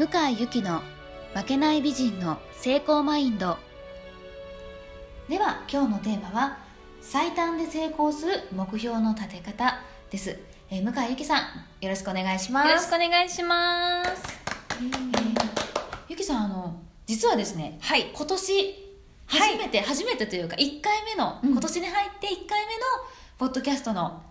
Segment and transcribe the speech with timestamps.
[0.00, 0.80] 向井由紀の
[1.34, 3.58] 負けない美人の成功マインド。
[5.28, 6.58] では今日のテーマは
[7.02, 10.38] 最短で成功する目標の立て方です、
[10.70, 11.40] えー向井由紀さん
[11.82, 12.68] よろしくお願いします。
[12.70, 14.22] よろしくお願いします。
[14.70, 15.34] えー
[16.08, 18.10] ゆきさんあの実はですねはい。
[18.14, 18.74] 今年
[19.26, 21.50] 初めて、初めてというか1回目の、うん。
[21.50, 22.80] 今年に入って1回目の
[23.36, 24.22] ポッドキャストの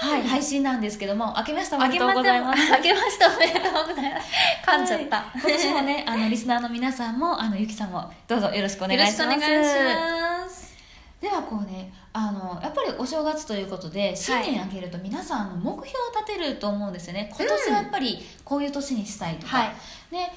[0.00, 2.72] はい、配信なんですけども明けましておめでとうございます。
[2.72, 4.28] あけましておめでとうございます。
[4.66, 5.16] 噛んじゃった。
[5.16, 5.40] はい。
[5.40, 9.22] 今年もねあのリスナーの皆さんもあのゆきさんもどうぞよろしくお願いします。
[9.22, 9.64] よろしくお願い。
[9.64, 10.74] します。
[11.20, 17.30] ではこうねあのやっぱりお正月ということで新年明けると皆さんあの目標を立てると思うんですよね。
[17.36, 19.70] 今年はやっぱりこういう年にしたいとか、はい。
[20.10, 20.32] で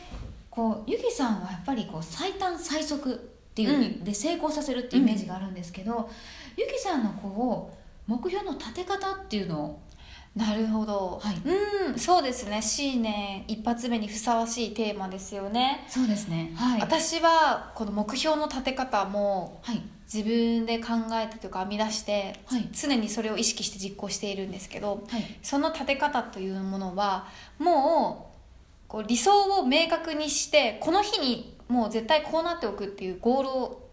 [0.51, 3.15] こうゆきさんはやっぱりこう最短最速っ
[3.55, 6.09] ていう、うで成功させるっていうイメージがあるんですけど、
[6.57, 9.83] ゆきさんのこう目標の立て方っていうのを。
[10.35, 11.19] なるほど。
[11.21, 11.41] はい。
[11.45, 12.61] うん、そうですね。
[12.61, 15.85] 新年一発目にふさわしいテーマですよね。
[15.87, 16.53] そうですね。
[16.55, 16.81] はい。
[16.81, 19.81] 私はこの目標の立て方もはい。
[20.11, 22.67] 自分で考えてというか編み出してはい。
[22.71, 25.23] 常にそれを意識して実行しているんですけどはい。
[25.43, 27.27] その立て方というものは
[27.59, 28.31] も
[28.87, 33.89] うこう理想を明確にしてこの日にもう絶対こうなっておくっていうゴールを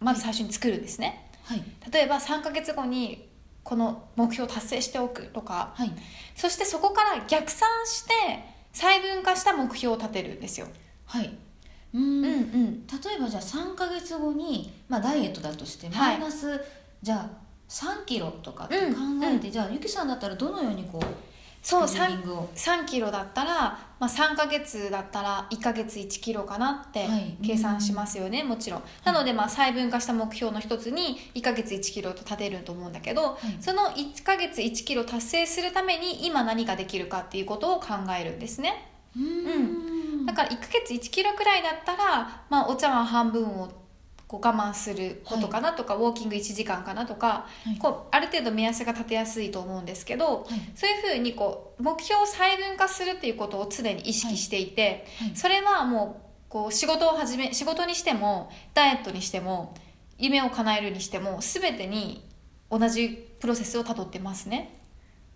[0.00, 1.30] まず最初に作るんですね。
[1.44, 1.62] はい。
[1.92, 3.28] 例えば3ヶ月後に
[3.64, 5.72] この目標を達成しておくとか。
[5.74, 5.92] はい。
[6.36, 8.12] そしてそこから逆算して
[8.72, 10.66] 細分化した目標を立てるんですよ。
[11.06, 11.34] はい。
[11.94, 12.22] うんうん。
[12.22, 12.84] 例うん。
[13.16, 16.18] えばじゃあ3か月後に、まあ、ダイエットだとしてはい。
[16.18, 16.60] マイナス、
[17.02, 21.06] じゃあ3キロとかって考うんえて、じゃあゆきさんだったらどのようにこう
[21.64, 22.48] そうスケジューリングを。
[22.54, 27.36] 3キロだったら、まあ、3ヶ月だったら1ヶ月1キロかなってはい。
[27.42, 28.82] 計算しますよね、もちろん。
[29.02, 33.56] なのでまあ細分化した目標の一つに1ヶ月1キロと立てると思うんだけどはい。
[33.62, 37.86] その1ヶ月1キロ達成するために今何ができるかっていうことを考
[38.20, 38.90] えるんですね。
[39.16, 40.26] うーん。
[40.26, 43.83] だから1ヶ月1キロくらいだったら、まあ、お茶碗半分を
[44.34, 47.78] こう我慢することかなとか、ウォーキング1時間かなとか、はい。
[47.78, 50.60] こうある程度目安が立てやすいと思うんですけど、はい。
[50.74, 55.36] そういうふうにこう目標を細分化するっていうことを常に意識していて、はい。
[55.36, 59.74] それはもうこう仕事を始め仕事にしてもダイエットにしても
[60.18, 62.28] 夢を叶えるにしても全てに
[62.70, 64.80] 同じプロセスをたどってますね。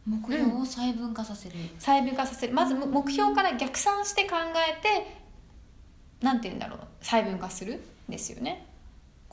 [0.06, 2.54] 目標を細分化させる、細分化させる。
[2.54, 4.36] まず目標から逆算して考
[4.69, 5.19] えて
[6.20, 6.78] なんて言うんだろう。
[7.00, 7.80] 細分化する。
[8.09, 8.66] んですよね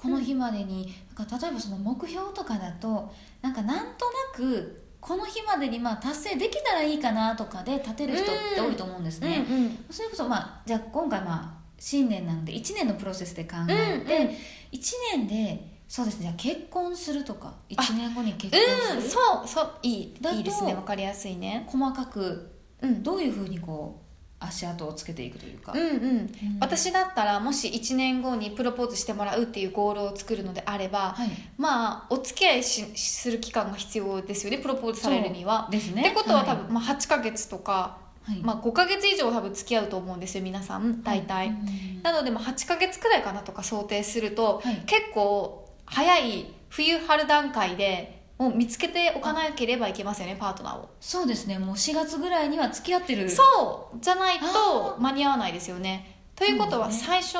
[0.05, 3.11] この日までになんか例えばその目標とかだと
[3.41, 9.85] なんかなんとなくこの日までにまあ達成できたらいいかなとかで立てる人って多いと思うんですね、うんうん。
[9.89, 14.27] それこそまあじゃあ今回まあ新年なので1年のプロセスで考えて、うん。
[14.27, 14.35] うん
[14.71, 14.79] 1
[15.15, 19.47] 年でそうですねじゃあ結婚するとか1年後に結婚うん、する、そう。
[19.47, 19.71] そう。
[19.83, 20.73] いいいいですね。
[20.73, 21.65] わかりやすいね。
[21.67, 22.51] 細かく。
[22.81, 23.01] うん。
[23.03, 24.04] どういうふうにこう
[24.39, 25.93] 足跡をつけていくというか、うんうん。
[25.93, 26.29] うん。
[26.59, 31.29] 私だったらもし1年後にプロポーズしてもらうっていうゴールを作るのであれば、はい。
[31.57, 35.67] まあお付き合いしする期間が必要ですよねプロポーズされるには。
[35.71, 36.01] ですね。
[36.01, 36.55] ってことは多い。
[36.57, 38.39] 分、まあ、8ヶ月とか、はい。
[38.41, 41.47] まあ、5ヶ月以上多分付き合うと思うんですよ皆さん大体。
[41.47, 44.83] うんなので、まあ、8ヶ月くらいかなとか想定すると、はい。
[44.85, 50.89] 結構早い冬春段階でもう見つけておかなければいけませんよねパートナーを。
[50.99, 51.57] そうですね。
[51.57, 53.29] もう4月ぐらいには付き合ってる。
[53.29, 56.19] そうじゃないとあ間に合わないですよね。
[56.35, 57.37] ということは最初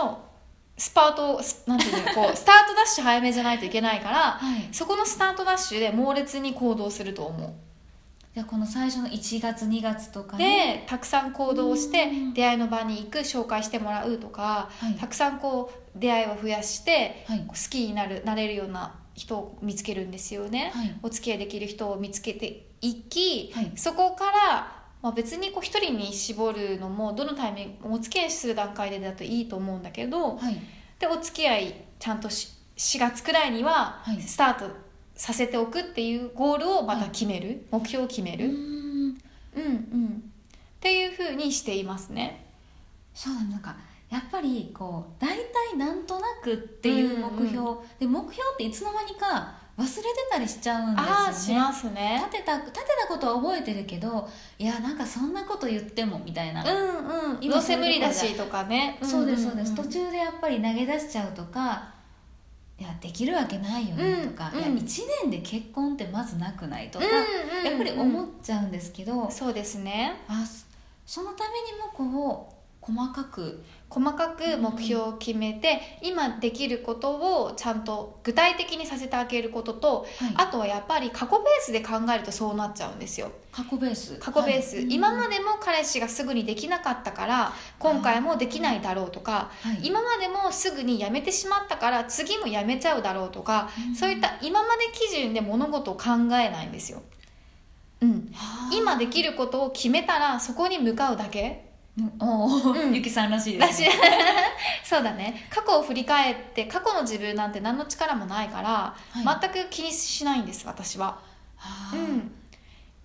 [0.77, 4.69] スパートスなんていうのこう スタートダッシュ早めじゃないといけないからはい。
[4.71, 7.53] そこのスタートダッシュで猛烈に行動すると思う。
[8.33, 12.33] じゃあこの最初の1月2月とかにでたくさん行動してうん。
[12.33, 14.93] 出会いの場に行く紹介してもらうとか、はい。
[14.95, 17.43] たくさんこう出会いを増やしてはい。
[17.47, 20.95] 好きになるなれるような人を見つけるんですよね、はい。
[21.01, 23.71] お付き合いできる人を見つけていき、はい。
[23.75, 24.31] そこから、
[25.01, 30.59] まあ、別にこう一人に絞るのもどのタイミングお付き合いする段階でだといいと思うんだけどはい。
[30.99, 34.21] でお付き合いちゃんとし4月くらいにははい。
[34.21, 34.85] スタート
[35.15, 38.55] させておくっていうゴールをまた決める、目標を決める、うーん。
[38.55, 39.17] うん
[39.55, 40.23] うん。
[40.75, 42.45] っていうふうにしていますね。
[43.13, 43.77] そうだなんか
[44.15, 51.01] やっぱりこう大体なんとなくっていう目標、うんで目標っていつの間にか忘れてたりしちゃうんで
[51.33, 51.63] すよね。
[51.63, 52.23] しますね。
[52.25, 54.25] 立てた立てたことは覚えてるけど
[54.57, 57.37] いやなんかそんなこと言ってもみたいな、うんうん。
[57.41, 58.97] 今どうせ無理だしとかね。
[59.03, 61.93] そうですそうです、んんん途中でやっぱり投げ出しちゃうとか
[62.79, 64.59] いやできるわけないよねとか、うん。
[64.59, 70.21] いや1年で結婚ってまずなくないとか、うんうんうんやっぱり思っちゃうんですけど、そうですね。
[70.29, 70.63] あそ
[71.05, 72.54] そのためにもこう
[72.85, 77.11] 細かく細かく目標を決めて、今できること
[77.45, 80.33] をちゃんと具体的にさせてあげることと、はい。
[80.35, 83.31] あとはやっぱり過去ベースで考えるとそうなっちゃうんですよ。
[83.51, 84.15] 過去ベース。
[84.19, 84.87] 過去ベース、はい。
[84.89, 89.79] 今までも彼氏がすぐにできなかったから今回もできないだろうとか、はい。
[89.87, 93.95] 今までもすぐに辞めてしまったから次も辞めちゃうだろうとか、うん。
[93.95, 97.01] そういった今まで基準で物事を考えないんですよ、
[98.01, 98.75] うん、はあ。
[98.75, 101.59] 今できることを決めたらそこに向かうだけ。
[101.59, 101.64] うん
[102.19, 102.93] おお、うん。
[102.93, 103.89] ゆきさんらしいですね。
[104.83, 105.47] そうだね。
[105.49, 109.49] 過去を振り返って過去の自分なんて何の力もないから、はい。
[109.53, 111.19] 全く気にしないんです私は、
[111.55, 112.31] はあうん、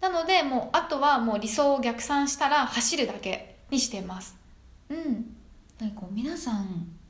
[0.01, 4.37] なのでもうあとはもう理想を逆算したら走るだけにしてます。
[4.89, 5.37] うん。
[5.79, 6.65] なんかこう皆さんやっ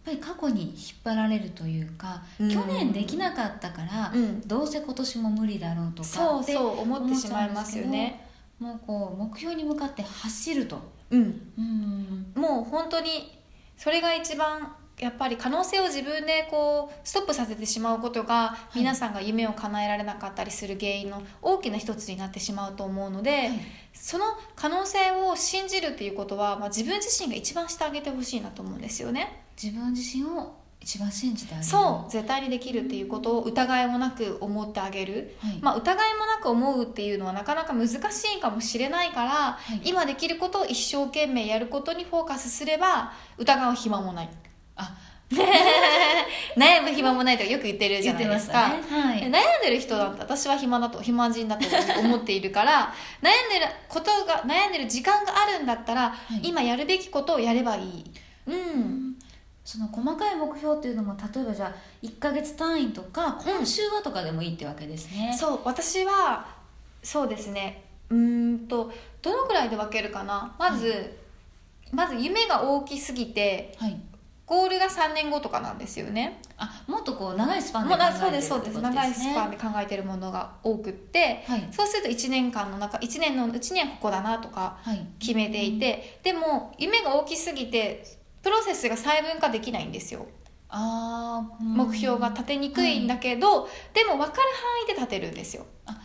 [0.05, 2.50] ぱり過去に引っ張られるというか、うん。
[2.50, 4.47] 去年できなかったから、うん。
[4.47, 8.26] どうせ今年も無理だろうとかそうそう思ってしまいますよね。
[8.59, 11.53] もうこう目標に向かって走るとうん。
[11.59, 12.33] うん。
[12.35, 13.39] もう本当に
[13.77, 18.79] それが一番やっぱり可能性を自分でこうストップさせてしまうことが、い。
[18.79, 23.51] 皆さんが夢を叶えられなかったりする原因の大きな一つになってしまうと思うので、はい。
[23.95, 24.25] その
[24.55, 29.45] 可能性を信じるっていうことは、まあ、自分自身が一番してあげてほしいなと思うんですよね。
[29.61, 31.69] 自分自身を一番信じてあげる。
[31.69, 35.59] そう絶対にできるっていうことを疑いもなく思ってあげる、はい。
[35.61, 37.94] まあ、疑いもなく思うっていうのはなかなか難し
[38.37, 39.82] いかもしれないから、はい。
[39.85, 44.31] 今できることを一生懸命やることにフォーカスすれば疑う暇もない。
[44.77, 44.97] あ。
[46.56, 48.83] 悩む暇もないとかよく言ってるじゃないですか、ね。
[48.91, 49.19] はい。
[49.21, 49.31] 悩ん
[49.62, 51.65] でる人だって私は暇だと暇人だと
[52.00, 52.93] 思っているから
[53.23, 56.49] 悩んでることが悩んでる時間があるんだったら、い。
[56.49, 58.05] 今やるべきことをやればいい。
[58.47, 59.10] うん
[59.71, 66.45] その細かい目標っていうのも例えばじゃあ1か月単位とか今週はとかでもいいってわけですね、そう私は
[67.05, 67.85] そうですね。
[68.09, 70.57] うーんとどのくらいで分けるかな？
[70.59, 71.17] まず、
[71.93, 73.97] まず夢が大きすぎてはい。
[74.45, 76.43] ゴールが3年後とかなんですよね。
[76.57, 81.69] あもっとこう長いスパンで考えてるそうですそうですってこと長いスパンねで考えてるものが多くって、はい。
[81.71, 85.07] そうすると1年間の中1年のうちにはここだなとかはい。
[85.21, 90.27] 決めていて、でも夢が大きすぎてプロセスが細分化できないんですよ。
[90.69, 91.75] あーうん。
[91.75, 95.67] 目標が立てにくいんだけど、でも分かる範囲で立てるんですよ。
[95.87, 96.01] あ。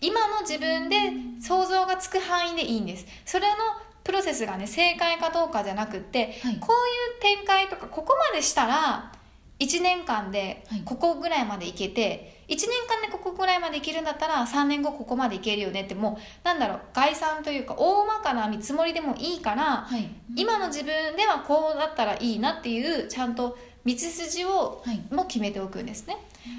[0.00, 0.96] 今の自分で
[1.40, 3.06] 想像がつく範囲でいいんです。
[3.24, 3.56] それの
[4.04, 6.56] プロセスがね正解かどうかじゃなくって、はい。
[6.58, 6.74] こ
[7.22, 9.12] ういう展開とかここまでしたら
[9.60, 10.82] 1年間ではい。
[10.84, 20.08] ここぐらいまでいけて、1年間でここぐらいまでいけるんだったら3年後ここまでいけるよねってもうなんだろう概算というか大まかな見積もりでもいいから、はい。
[20.36, 25.02] 今の自分ではこうだったらいいなっていうちゃんと道筋をはい。
[25.14, 26.16] も決めておくんですね。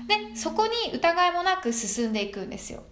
[0.08, 2.84] でそこに疑いもなく進んでいくんですよ。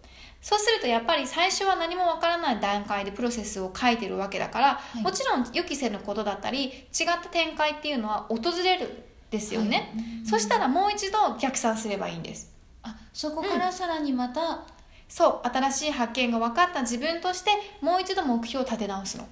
[0.42, 5.02] そうするとやっぱり最初は何もわからない段階でプロセスを書いてるわけだから、い。
[5.02, 6.74] もちろん予期せぬことだったり違っ
[7.22, 8.90] た展開っていうのは訪れるん
[9.30, 10.28] ですよね、はい。
[10.28, 12.52] そしたらもう一度逆算すればいいんです
[12.84, 14.64] あそこからさらにまた、
[15.08, 17.52] そう新しい発見が分かった自分として
[17.82, 19.28] もう一度目標を立て直すの。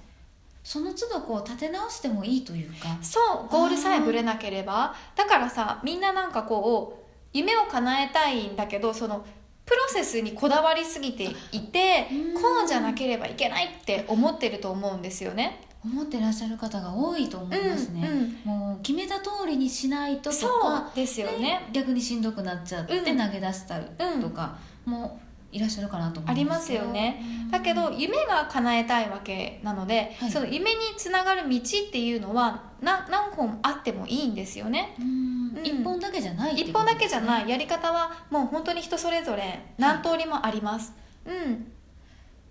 [0.62, 2.98] その都度こう立て直してもいいというか。
[3.00, 4.94] そうゴールさえぶれなければ。
[5.16, 9.24] だからさみんななんかこう夢を叶えたいんだけどその
[9.64, 12.34] プロセスにこだわりすぎていてうん。
[12.34, 15.69] こうじゃなければいけないって思ってると思うんですよね。
[15.84, 18.08] 思ってらっしゃる方が多いと思いますね、
[18.44, 21.68] うんもう決めた通りにしないととそうかですよね。
[21.72, 23.18] 逆にしんどくなっちゃってうん。
[23.18, 23.84] 投げ出したり
[24.20, 25.20] とかも
[25.52, 27.22] いらっしゃるかなと思ありますうんですよね。
[27.50, 30.30] だけど夢が叶えたいわけなので、はい。
[30.30, 34.94] その夢につながる道っていうのはな何本あってもいいんですよね。
[34.98, 35.58] うん。
[35.58, 35.66] うん。
[35.66, 37.48] 一本だけじゃないって一本だけじゃない。
[37.48, 40.92] やり方はもう本当に人それぞれ何通りもあります。
[41.26, 41.72] うん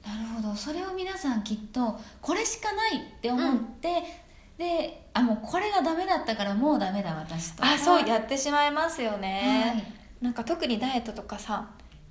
[0.05, 0.55] なるほど。
[0.55, 4.03] それを皆さんきっとこれしかないって思って、
[4.57, 7.63] であもうこれがダメだったからもうダメだ私と。
[7.63, 10.23] かあそうやってしまいますよね、はい。
[10.23, 11.69] なんか特にダイエットとかさ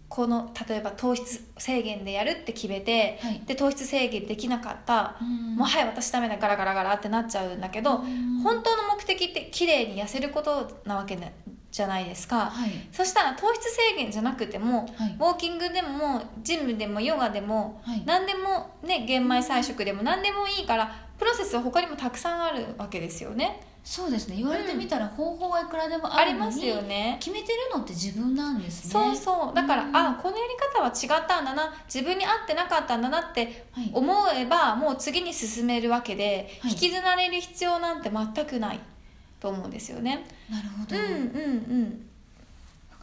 [0.08, 3.42] この例えば糖質制限でやるって決めて、はい。
[3.46, 5.56] で糖質制限できなかった、うん。
[5.56, 8.40] もうはい私ダメだガラガラガラってなっちゃうんだけど、うん。
[8.42, 11.34] 本当の目的って綺麗に痩せることなわけね
[11.70, 12.70] じゃないですか、はい。
[12.92, 15.16] そしたら糖質制限じゃなくても、はい。
[15.18, 18.02] ウォーキングでもジムでもヨガでも、はい。
[18.06, 23.60] 何でもね玄米菜食でも何でもいいからプロセスは他にもたくさんあるわけですよね。
[23.84, 24.36] そうですね。
[24.36, 27.16] 言われてみたら方法はいくらでもありますあるのによね。
[27.20, 28.90] 決めてるのって自分なんですね。
[28.90, 29.54] そうそう。
[29.54, 29.96] だから、うん。
[29.96, 33.90] あこのやり方は違ったんだな自分に合ってなかったんだなってはい。
[33.92, 36.72] 思えばもう次に進めるわけで、はい。
[36.72, 38.80] 引きずられる必要なんて全くない
[39.40, 40.26] と思うんですよね。
[40.50, 42.08] なるほど、うんうんうん。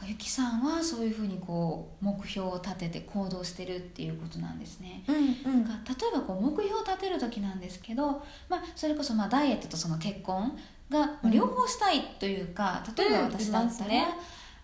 [0.08, 5.04] ゆきさんはそういうふうにこう目標を立てて行動してるっていうことなんですね。
[5.08, 10.58] うんなんか例えばこう目標を立てる時なんですけど、まあ、それこそまあダイエットとその結婚
[10.90, 14.08] が両方したいというか、例えば私だったら、ね。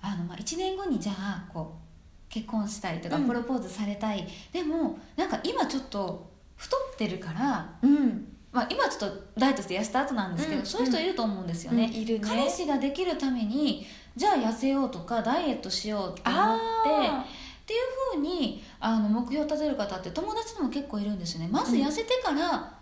[0.02, 3.28] あのまあ1年後にじゃあこう結婚したいとかうん。
[3.28, 11.86] プロポーズされたい、でもなんか今ちょっと太ってるから、うんまあ、今ちょっとダイエットして痩せた後なんですけど、うんそういう人いると思うんですよね。
[11.86, 12.28] うんいるね。
[12.28, 17.26] 彼氏ができるためにじゃあ痩せようとかダイエットしようって思ってあ
[17.62, 17.80] っていう
[18.16, 21.50] ふうにあの目標を立てる方って友達でも結構いるんですよね。
[21.50, 22.74] まず痩せてから、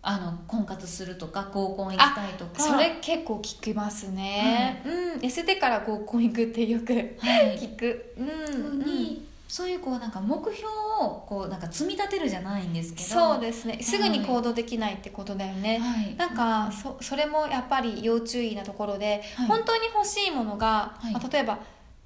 [0.00, 2.52] あの婚活するとか合コン行きたいとか。
[2.54, 5.20] ーそれ結構聞きますね、うん。
[5.20, 7.58] 痩せてから合コン行くってよくはい。
[7.60, 8.14] 聞く。
[8.16, 8.26] うん。
[8.26, 10.68] ふうに、そういうこうなんか目標
[11.00, 13.08] をこうなんか積み立てるじゃないんですけど。
[13.08, 13.78] そうですね。
[13.82, 16.14] すぐに行動できないってことだよね、はい。
[16.16, 19.46] なんかそそれもやっぱり要注意なところで、はい。
[19.48, 21.12] 本当に欲しいものが、はい。
[21.12, 21.58] まあ例えば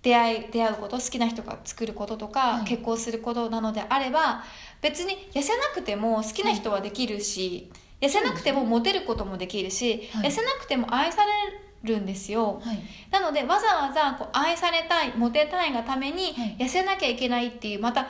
[0.03, 2.65] 出会い出会うこと好きな人が作ることとか、はい。
[2.65, 4.45] 結婚することなのであれば
[4.81, 10.29] 別に痩せなくても好きな人はできるし、痩せなくてもモテることもできるし、はい。
[10.29, 12.61] 痩せなくても愛されるんですよ。
[12.65, 12.83] はい。
[13.11, 16.57] なのでわざわざこう愛されたいモテたいがためにはい。
[16.59, 18.09] 痩せなきゃいけないっていうまた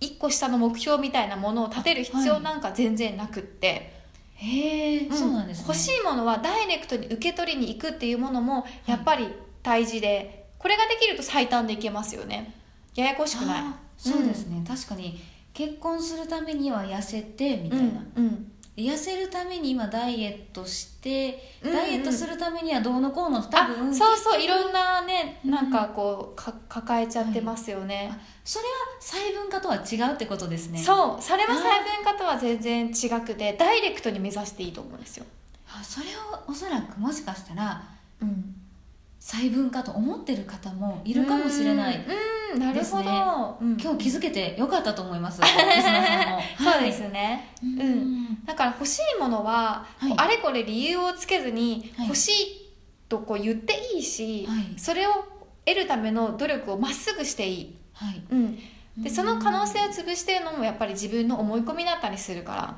[0.00, 3.94] 一個下の目標みたいなものを立てる必要なんか全然なくって、
[4.34, 5.16] へえ、うん。
[5.16, 5.64] そうなんですね。
[5.68, 9.28] 欲しいものはダイレクトに受け取りに行くっていうものもやっぱり
[9.62, 12.54] 大事で、これができると最短でいけますよね。
[12.94, 13.62] ややこしくない。
[13.96, 15.20] そうですね、確かに
[15.54, 21.76] 結婚するためには痩せてみたいな、うんうん痩せるために今ダイエットして、うんうん。
[21.76, 25.50] ダイエットするためにはどうのこうの多あ分そうそういろんなねうん。
[25.50, 30.80] なんかこうか抱えちゃってますよね、あそれは細分化とは違うってことですね。
[30.80, 35.26] うそうそれは細分化とは全然違くてダイレクトに目指していいと思うんですよ、
[35.68, 37.82] あそれをおそらくもしかしたら
[38.20, 38.54] うん、
[39.20, 41.96] 細分化と思ってる方もいるかもしれない。
[41.96, 42.04] うん
[42.54, 43.10] うんなるほど、ね。
[43.60, 43.80] うん。
[43.80, 45.40] 今日気づけてよかったと思います。
[45.44, 48.44] そうですね、はいうん。
[48.44, 50.14] だから欲しいものは、はい。
[50.16, 52.06] あれこれ理由をつけずにはい。
[52.06, 52.74] 欲しい
[53.08, 54.78] とこう言っていいし、はい。
[54.78, 55.12] それを
[55.64, 58.22] 得るための努力をまっすぐしていい、はい。
[58.30, 58.62] うん、で
[58.98, 59.10] うん。
[59.10, 62.76] その可能性を潰してるのもやっぱり自分の思い込みだったりするから、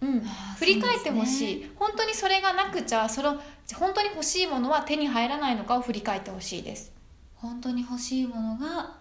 [0.00, 0.20] うん、
[0.58, 1.70] 振り返ってほしい、ね。
[1.76, 3.40] 本当にそれがなくちゃその
[3.74, 6.92] 本当に欲しいものは手に入らないのかを振り返ってほしいです
[7.40, 8.96] 本当に欲しいものが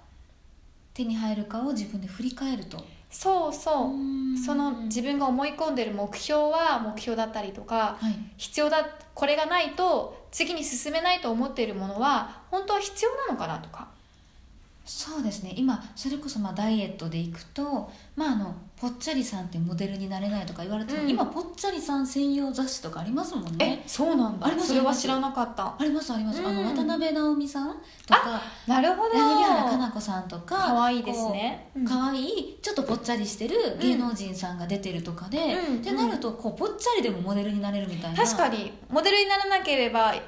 [0.94, 2.84] 手に入るかを自分で振り返ると。
[3.10, 4.38] そうそう、うん。
[4.38, 8.15] その自分が思い込んでる目標は目標だったりとかはい。
[8.38, 13.88] 必要だこれがないと次に進めないと思っているものは本当は必要なのかなとか
[14.88, 15.53] そうですね。
[15.58, 21.10] 今それこそまあダイエットでいくと、まあ、あのぽっちゃりさんってモデルになれないとか言われても、うん。
[21.10, 23.84] 今ぽっちゃりさん専用雑誌とかありますもんね。
[23.86, 25.75] そうなんありますそれは知らなかった。
[25.77, 26.67] ありますあります、あのうん。
[26.74, 27.75] 渡辺直美さん
[28.06, 29.13] とかなるほど。
[29.13, 31.70] 柳原加奈子さんとかかわいいですね。
[31.74, 35.77] こう可愛いちょっとぽっちゃりしてる芸能人さんが出てるとかで、うん。
[35.79, 38.24] ってなるとこうぽっちゃりでもモデルになれるみたいな。
[38.24, 38.72] 確かに。
[38.89, 40.22] モデルにならなければん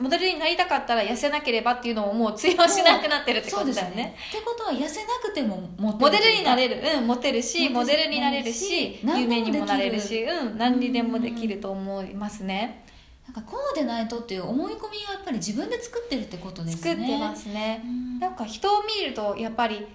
[0.00, 4.16] モデルになりたかったら痩せなければっていうのももう通用しなくなってるってことだよね。
[4.30, 6.98] ってことは痩せなくてもモモデルになるれる。
[6.98, 12.84] うんモテるしモデルになれるし何有名にもなれるしうん何にでもできると思いますね。
[13.26, 16.90] なんかこうでないとっていう思い込みがやっぱり自分で作ってるってことですね。
[16.90, 17.82] 作ってますね。
[17.84, 18.18] うん。
[18.20, 19.86] なんか人を見るとやっぱり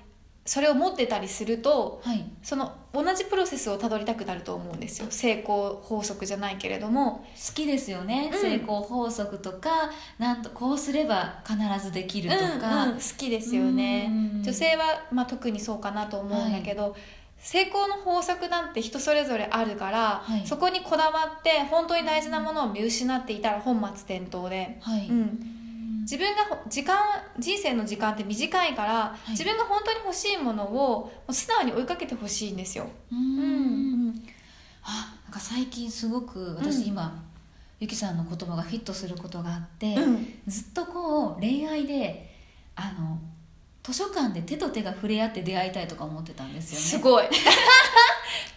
[0.50, 2.26] それを持ってたりするとはい。
[2.42, 5.06] その同じプロセスをたどりたくなると思うんですよ。
[5.12, 7.24] 成功法則じゃないけれども。
[7.36, 8.42] 好きですよね、うん。
[8.42, 14.08] 成功法則とかなんとこうすれば必ずできるとか、うんうん好きですよね。
[14.10, 14.44] うん。
[14.44, 16.96] 女性は、まあ、特にそうかなと思うんだけど、
[17.38, 20.48] 成功の法則なんて人それぞれあるから、はい。
[20.48, 25.69] そこにこだわって本当に大事なものを見失っていたら本末転倒で、はい、うん、
[26.10, 26.98] 自分がほ時間
[27.38, 29.32] 人生の時間って短いから、い。
[29.32, 32.88] 自分が本当に欲しいものをもう素直に追いかけてほしいんですよ。
[33.12, 34.08] ううん。
[34.08, 34.24] ん
[34.82, 36.88] あなんか最近すごく私うん。
[36.88, 37.24] 今、
[37.80, 40.42] ゆきさんの言葉がフィットすることがあって、うん。
[40.48, 42.34] ずっとこう恋愛で
[42.76, 43.20] あの
[43.84, 46.86] 図書館で手と手が触れ合って出会いたいとか思ってたんですよね。
[46.86, 47.26] すごい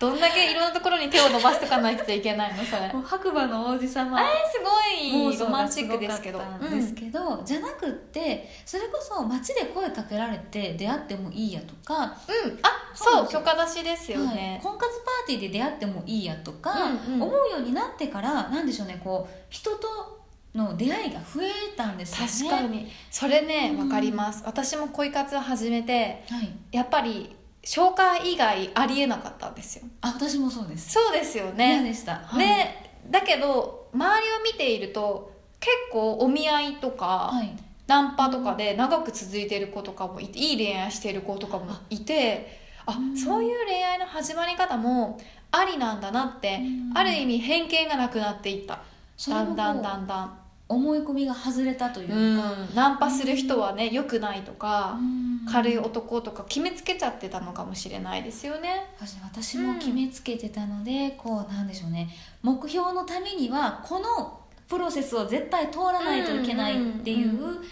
[0.03, 2.93] どんだけいろんなところに手を伸ばしとかないといけないのそれ。
[3.05, 4.21] 白馬の王子様。
[4.21, 6.43] えすごいロマンチックですけど。
[6.61, 6.93] です。
[6.93, 14.35] けど、じゃなくってそれこそ街で声かけられて出会ってもいいやとか、うん、うん、あそうそう許可出しですよはい。
[14.35, 20.21] ね、婚活パーティーで出会ってもいいやとか、うんうん思うようになってからなんでしょうねこう人と
[20.53, 22.51] の出会いが増えたんですよね。
[22.51, 22.91] 確かに。
[23.11, 29.85] それねうんわかります、私も恋活を始めてはい、やっぱり紹介以外ありえなかったんですよ。
[30.01, 30.93] あ私もそうです。
[30.93, 31.75] そうですよね。
[31.75, 43.17] 嫌でした、はい、でだけど周りを見ていると結構お見合いとか、はい、ナンパとかで長く続いてる子とかもいていい恋愛してる子とかもいてあうん。
[43.17, 45.21] そういう恋愛の始まり方も
[45.53, 46.99] ありなんだなってうん。
[46.99, 48.81] ある意味偏見がなくなっていった。
[49.29, 50.27] だんだんだこんだん。
[50.27, 50.31] う
[50.73, 52.41] 思い込みが外れたといううん。
[52.41, 55.47] か、ナンパする人はね良くないとかうん。
[55.51, 58.87] 軽い男とか決めつけちゃってたのかもしれないですよね。
[59.25, 62.09] 私も決めつけてたので、こうなんでしょうね。
[62.43, 67.63] 目標のためにはこのプロセスを絶対通らないといけないっていううん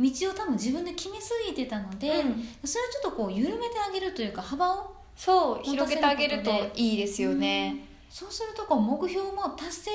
[0.00, 2.48] 道を多分自分で決めすぎてたので、うん。
[2.64, 7.86] それをちょっとこう緩めてあげるというか幅をそう広げてあげるといいですよね。
[8.08, 9.90] そうするとこう目標も達成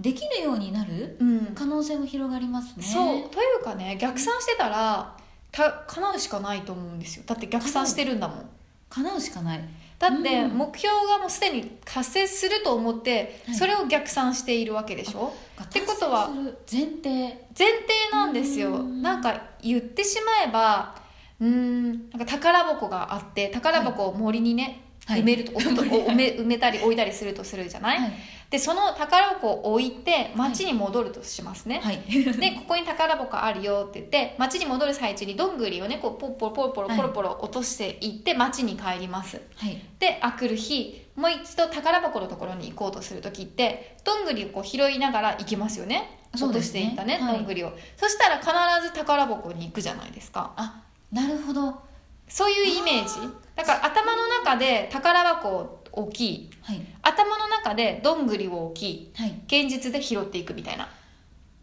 [0.00, 1.52] できるようになるうん。
[1.54, 2.82] 可能性も広がりますね。
[2.82, 3.28] そう。
[3.28, 5.14] というかね逆算してたら
[5.52, 7.24] た叶うしかないと思うんですよ。
[7.26, 8.48] だって逆算してるんだもん。
[8.88, 9.20] 叶う。
[9.20, 9.60] しかない。
[9.98, 10.56] だってうん。
[10.56, 13.54] 目標がもうすでに達成すると思ってはい。
[13.54, 15.34] それを逆算しているわけでしょ？
[15.62, 16.30] ってことは
[16.70, 17.46] 前提。
[17.58, 18.70] 前提なんですよ。
[18.76, 19.02] うん。
[19.02, 20.94] なんか言ってしまえば
[21.40, 24.80] うーんなんか宝箱があって宝箱を森にね、はい
[25.18, 28.12] 埋めると、森に埋め埋めたり置いたりするとするじゃない、はい。
[28.50, 32.00] でその宝箱を置いて町に戻るとしますね、はい。
[32.08, 36.96] でここに宝箱あるよって言って町に戻る最中にどんぐりをねこうポッポロポロポロはい。
[36.96, 39.40] ポロポロ落としていって町に帰ります。
[39.56, 39.80] はい。
[39.98, 46.18] であくる日もう一度宝箱のところに行こうとする時ってどんぐりをこう拾いながら行きますよね。
[46.32, 47.36] 落としていったねはい。
[47.38, 47.72] どんぐりを。
[47.96, 48.50] そしたら必
[48.86, 50.52] ず宝箱に行くじゃないですか。
[50.56, 51.82] あなるほど。
[52.28, 53.14] そういうイメージ？
[53.60, 56.80] だから頭の中で宝箱を置きはい。
[57.02, 59.40] 頭の中でどんぐりを置きはい。
[59.46, 60.88] 現実で拾っていくみたいな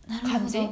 [0.08, 0.58] なるほ感じ。
[0.58, 0.64] ど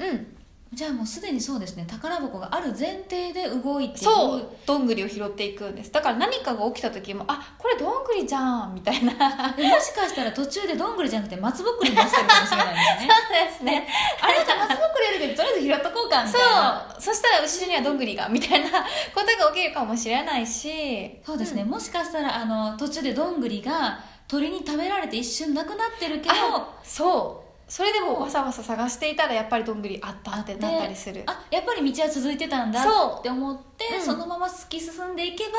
[0.00, 0.36] うん
[0.70, 1.86] じゃあもうすでにそうですね。
[1.88, 4.48] 宝箱がある前提で動いてそう。
[4.66, 5.90] どんぐりを拾っていくんです。
[5.90, 9.12] だから何かが起きた時もあこれどんぐりじゃんみたいな。
[9.56, 13.08] でもしかしたら途中でどんぐりじゃなくて松ぼっくりになってるかもしれないですね。
[13.48, 13.88] ですね。
[14.20, 16.96] あれじゃあ松ぼっくりやるけどとりあえず拾っとこうかみそたいな。
[16.98, 17.02] う。
[17.02, 21.18] そしたら後ろにはどんぐりがみたいなことが起きるかもしれないし。
[21.24, 23.98] そうですね、もしかしたらあの途中でどんぐりが
[24.28, 31.22] 鳥に食べられて一瞬なくなってるけどあそうそれでもわさわさ探していたらやっぱりどんぐりあったってなったりする。
[31.26, 33.20] あやっぱり道は続いてたんだそう。
[33.20, 34.02] って思ってうん。
[34.02, 35.52] そのまま突き進んでいけば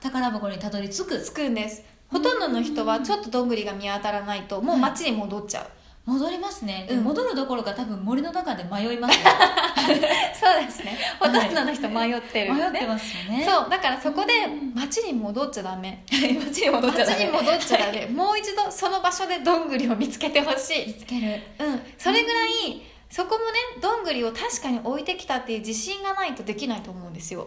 [0.00, 1.18] 宝箱にたどり着く。
[1.18, 1.82] つくんです。
[2.08, 5.66] ほとんどの人はちょっとどんぐりが見当たらないともう街に戻っちゃう、
[6.06, 7.04] 戻りますね、でうん。
[7.04, 9.24] 戻るどころか多分森の中で迷いますね。
[10.38, 10.98] そうですね。
[11.18, 13.46] ほとんどの人迷ってる、迷ってますよね。
[13.48, 13.70] そう。
[13.70, 16.04] だからそこでうん街に戻っちゃダメ。
[16.10, 17.24] 街に戻っちゃ街ダメ。
[17.24, 18.06] に戻っちゃダメ。
[18.06, 20.86] もう一度その場所でどんぐりを見つけてほしい。
[20.88, 21.40] 見つける。
[21.58, 22.82] うん、それぐらい
[23.14, 27.46] そこもねどんぐりを確かに置いてきたっていう自信がないとできないと思うんですよ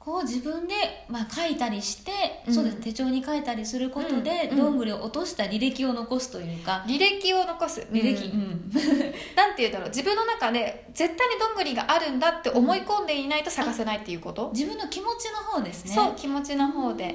[0.00, 0.74] こう自分で、
[1.10, 2.10] まあ、書いたりして、
[2.48, 2.54] うん。
[2.54, 2.76] そうです。
[2.78, 7.86] 手帳に書いたりすることで、うんどんぐりを落とした履歴を残すというか、履歴を残す。
[7.92, 8.72] 履歴、うん。
[9.36, 9.88] なんて言うんだろう。
[9.90, 15.94] 自分の中で絶対にどんぐりがあるんだって思い込んでいないと探せないっていうこと、自分の気持ちの方ですね。
[15.94, 17.14] そう気持ちの方で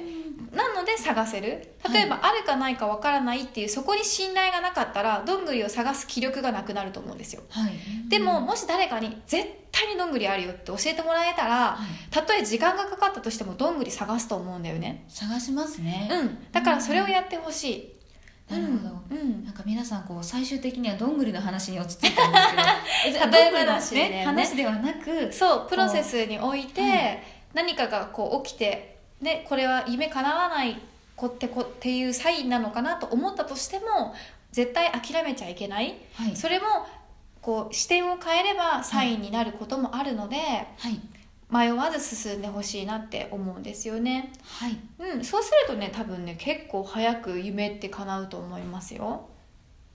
[0.56, 1.74] なので探せる。
[1.92, 7.42] 例えば、あるかないかわからないっていうそこに信頼がなかったらどんぐりを探す気力がなくなると思うんですよ。
[7.50, 7.72] はい。
[8.08, 12.10] でも、もし誰かに絶対にどんぐりあるよって教えてもらえたらはい。
[12.10, 15.04] たとえ時間がかかったとしてもどんぐり探すと思うんだよね。
[15.08, 16.38] 探しますね、うん。
[16.52, 17.96] だからそれをやってほしい。
[18.50, 19.44] なるほど、うん。
[19.44, 22.38] なんか皆さんこう最終的にはどんぐりの話に落ち着いたんで
[23.12, 23.30] すけど。
[23.36, 24.24] 例え話でねね。
[24.24, 25.66] 話ではなくそう。
[25.68, 27.22] プロセスにおいて、はい。
[27.52, 30.80] 何かがこう起きてでこれは夢叶わない
[31.16, 34.14] こってこっていうサインなのかなと思ったとしても
[34.52, 36.36] 絶対諦めちゃいけない、はい。
[36.36, 36.66] それも
[37.40, 41.00] こう視点を変えればサインになることもあるので、はい。
[41.48, 44.32] 迷わず進んでほしいなって思うんですよね。
[44.42, 44.76] はい。
[44.98, 45.24] うん。
[45.24, 49.28] そうするとね多分ね結構早く夢って叶うと思いますよ。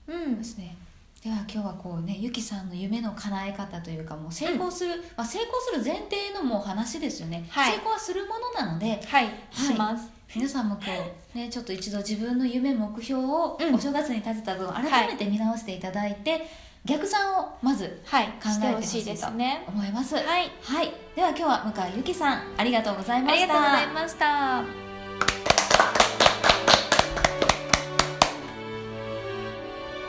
[0.06, 0.38] うん。
[0.38, 0.76] ですね
[1.22, 7.74] では今日はこうねゆきさんの夢の叶え方というかもう成功する、まあ、成功する前提のもう話ですよね、はい。
[7.74, 10.10] 成功はするものなのではい、します。
[10.34, 10.92] 皆さんも今
[11.32, 13.74] 日ねちょっと一度自分の夢目標をうん。
[13.76, 16.44] お正月に立てた分改めて見直していただいて、
[16.84, 18.26] 逆算をまずはい。
[18.42, 19.28] 考えしててほしいと
[19.68, 20.16] 思います。
[20.16, 20.50] はい。
[20.60, 23.42] はい、では今日は向井ゆきさんありがとうございました。
[23.44, 24.64] ありがとうございました。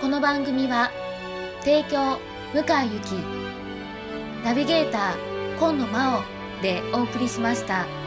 [0.02, 0.92] この番組は
[1.64, 2.20] 提供
[2.54, 3.14] 向井ゆき
[4.44, 6.24] ナビゲーター今野真央
[6.62, 8.03] でお送りしました。